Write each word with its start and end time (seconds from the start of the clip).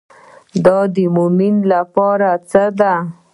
دعا 0.63 0.81
د 0.95 0.97
مومن 1.15 1.55
لپاره 1.73 2.29
څه 2.49 2.63
ده؟ 2.79 2.93